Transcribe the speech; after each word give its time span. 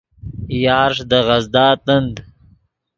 یارݰ 0.63 0.97
دے 1.09 1.19
غزدا 1.27 1.67
تند 1.85 2.15